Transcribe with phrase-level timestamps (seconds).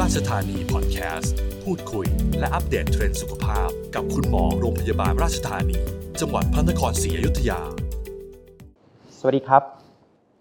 [0.00, 2.06] ราชธานีพอดแคสต์พูดคุย
[2.38, 5.78] และอัปเดตเทรนด์สุขภาพ กับคุณหมอโรงพยาบาลราชธานี
[6.20, 7.60] จังหวัดพระนครศรีอยุธยา
[9.18, 9.62] สวัสดีครับ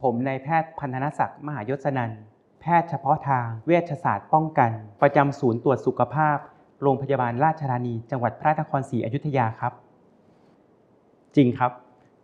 [0.01, 2.11] ผมนายแพทย์พันธนศักดิ์มหายศนัน
[2.61, 4.71] แพทย์เฉพาะทางเวชศาสตร์ป้องกัน
[5.01, 6.37] ประจำศูนย์ตรวจสุขภาพ
[6.81, 9.73] โรงพยาบาลราชธานี จังหวัดพระนครศรีอยุธยาครับ
[11.35, 11.71] จริงครับ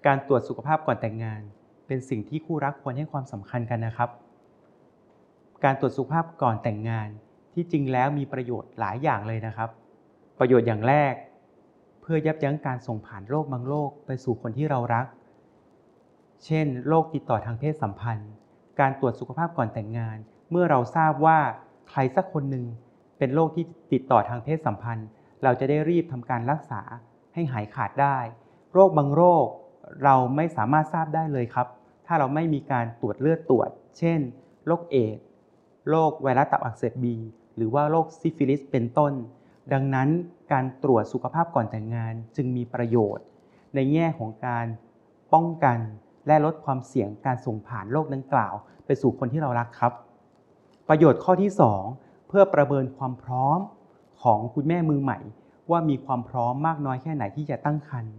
[0.05, 1.41] การตรวจสุขภาพก่อนแต่งงาน
[1.87, 4.11] เป็นสิ่งที่คู่รักควรให้ความสำคัญกันนะครับ
[5.63, 7.09] การตรวจสุขภาพก่อนแต่งงาน
[7.53, 9.69] ที่จริงแล้วมีประโยชน์หลายอย่างเลยนะครับ
[10.39, 11.13] ประโยชน์อย่างแรก
[12.01, 15.05] เพื่อยับยั้งการส่งผ่านโรคบางโรคไปสู่คนที่เรารัก
[16.45, 18.31] เช่นโรคติดต่อทางเพศสัมพันธ์
[18.79, 20.17] การตรวจสุขภาพก่อนแต่งงาน
[20.51, 21.39] เมื่อเราทราบว่า
[21.89, 22.65] ใครสักคนหนึ่ง
[23.17, 25.07] เป็นโรคที่ติดต่อทางเพศสัมพันธ์
[25.43, 26.81] เราจะได้รีบทำการรักษา
[27.33, 28.17] ให้หายขาดได้
[28.73, 29.45] โรคบางโรค
[30.03, 31.67] เราไม่สามารถทราบได้เลยครับ
[32.05, 34.19] ถ้าเราไม่มีการตรวจเลือดตรวจ เช่น
[34.65, 35.17] โรคเอดส์
[35.89, 37.15] โรคไวรัสตับอักเสบบี
[37.55, 39.13] หรือว่าโรคซิฟิลิสเป็นต้น
[39.73, 40.09] ดังนั้น
[40.51, 43.25] การตรวจสุขภาพก่อนแต่งงานจึงมีประโยชน์
[43.75, 44.65] ในแง่ของการ
[45.33, 45.79] ป้องกัน
[46.27, 48.53] และลดความเสี่ยงการส่งผ่านโรคดังกล่าว
[48.85, 49.93] ไปสู่คนที่เรารักครับ
[50.87, 51.51] ประโยชน์ข้อที่
[51.89, 53.59] 2 เพื่อประเมินความพร้อม
[54.23, 55.19] ของคุณแม่มือใหม่
[55.71, 58.15] ว่ามีความพร้อมมากน้อยแค่ไหนที่จะตั้งครรภ์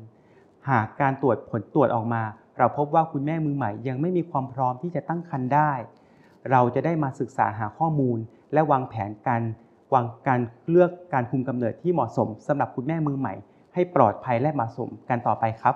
[0.69, 2.23] หากการตรวจผลตรวจออกมา
[2.59, 5.73] เราพบว่าคุณแม่มือใหม่ยังไม่มีความพร้อมที่จะตั้งครรภ์ได้
[6.51, 8.19] เราจะได้มาศึกษาหาข้อมูล
[8.53, 9.43] และวางแผนการ
[9.95, 13.35] วางการเลือกการคุมกำเนิดที่เหมาะสมสำหรับคุณแม่มือใหม่
[13.75, 15.75] ให้ปลอดภัยและเหมาะสมกันต่อไปครับ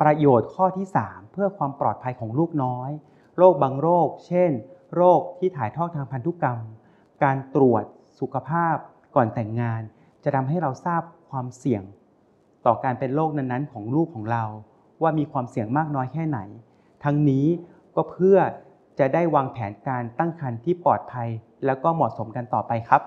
[0.00, 2.90] ประโยชน์ข้อที่ 3 เพื่อความปลอดภัยของลูกน้อย
[3.36, 4.50] โรคบางโรค เช่น
[4.94, 6.58] โรคที่ถ่ายทอดทางพันธุกรรม
[7.22, 7.84] การตรวจ
[8.20, 8.76] สุขภาพ
[9.14, 9.82] ก่อนแต่งงาน
[10.24, 11.82] จะทำให้เราทราบความเสี่ยง
[12.66, 14.44] ต่อการเป็นโรคนั้นๆ ของลูกของเรา
[15.02, 16.38] ว่ามีความเสี่ยงมากน้อยแค่ไหน
[17.04, 17.46] ทั้งนี้
[17.96, 18.38] ก็เพื่อ
[18.98, 21.28] จะได้วางแผนการตั้งครรภ์ที่ปลอดภัย
[21.66, 23.02] แล้วก็เหมาะสมกันต่อไปครับ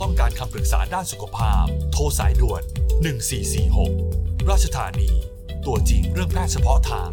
[0.00, 2.62] ต้องการคำปรึกษาด้านสุขภาพ โทรสายด่วน
[3.76, 5.10] 1446 ราชธานี
[5.66, 7.10] ตัวจริงเรื่องแพทย์เฉพาะทาง